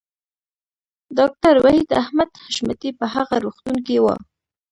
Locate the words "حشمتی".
2.43-2.89